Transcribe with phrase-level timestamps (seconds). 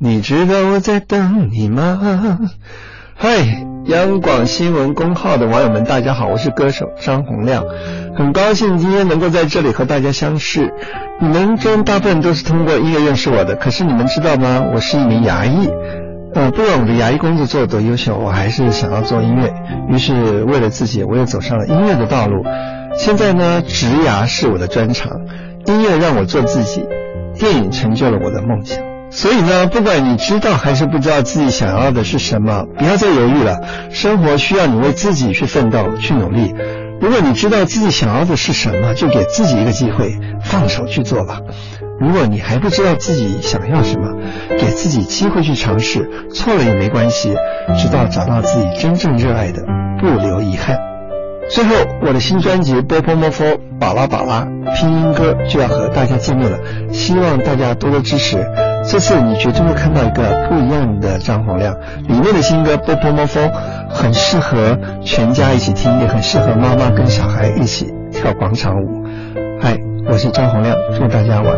[0.00, 2.38] 你知道我在等你吗？
[3.16, 7.64] 嗨，央广新闻公号的网友们，大家好，我是歌手张洪亮，
[8.16, 10.72] 很高兴今天能够在这里和大家相识。
[11.20, 14.66] 你们中大部分都是通过音乐认识我的，可是你们知道吗？
[14.72, 15.68] 我是一名牙医。
[16.32, 19.52] 呃，不管我的牙医工作做得多优秀，我还是想要做音乐。
[19.88, 22.44] 于是为了自己，我又走上了音乐的道路。
[22.96, 25.10] 现在呢，植牙是我的专长，
[25.66, 26.86] 音乐让我做自己，
[27.36, 28.78] 电影成就了我的梦想。
[29.10, 33.58] 所以呢，不管你知道还是不知道自己想要的是什么，不要再犹豫了。
[33.90, 36.54] 生活需要你为自己去奋斗、去努力。
[37.00, 41.40] 如果你知道自己想要的是什么，就给自己一个机会，放手去做吧。
[42.00, 44.14] 如果你还不知道自己想要什么，
[44.58, 47.34] 给自己机会去尝试，错了也没关系，
[47.76, 49.62] 直到找到自己真正热爱的，
[50.00, 50.76] 不留遗憾。
[51.50, 54.44] 最后，我的新专辑《波波摩佛巴拉巴拉》
[54.76, 56.58] 拼音歌就要和大家见面了，
[56.92, 58.36] 希望大家多多支持。
[58.90, 61.74] 这次你绝对会看到一个不一样的张洪亮，
[62.08, 63.46] 里面的新歌《波波摩风》
[63.90, 69.04] 很适合全家一起听，也很适合妈妈跟小孩一起跳广场舞。
[69.60, 69.76] 嗨，
[70.10, 71.57] 我是张洪亮，祝大家晚。